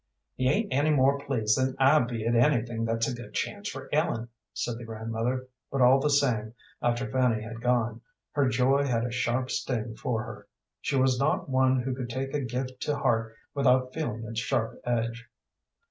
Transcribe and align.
"He 0.33 0.49
ain't 0.49 0.73
any 0.73 0.89
more 0.89 1.19
pleased 1.19 1.59
than 1.59 1.75
I 1.77 1.99
be 1.99 2.25
at 2.25 2.33
anything 2.33 2.85
that's 2.85 3.07
a 3.07 3.13
good 3.13 3.35
chance 3.35 3.69
for 3.69 3.87
Ellen," 3.93 4.29
said 4.51 4.79
the 4.79 4.83
grandmother; 4.83 5.45
but 5.71 5.79
all 5.81 5.99
the 5.99 6.09
same, 6.09 6.55
after 6.81 7.05
Fanny 7.07 7.43
had 7.43 7.61
gone, 7.61 8.01
her 8.31 8.49
joy 8.49 8.83
had 8.83 9.05
a 9.05 9.11
sharp 9.11 9.51
sting 9.51 9.93
for 9.95 10.23
her. 10.23 10.47
She 10.81 10.95
was 10.95 11.19
not 11.19 11.49
one 11.49 11.81
who 11.83 11.93
could 11.93 12.09
take 12.09 12.33
a 12.33 12.41
gift 12.41 12.81
to 12.81 12.95
heart 12.95 13.35
without 13.53 13.93
feeling 13.93 14.23
its 14.23 14.39
sharp 14.39 14.81
edge. 14.85 15.29